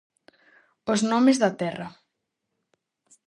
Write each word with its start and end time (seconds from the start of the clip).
Os 0.93 0.99
nomes 1.11 1.37
da 1.43 1.51
terra. 1.61 1.87